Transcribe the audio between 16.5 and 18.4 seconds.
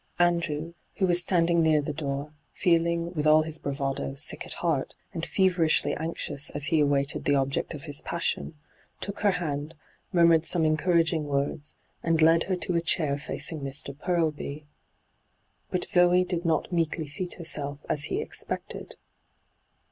meekly seat herself as be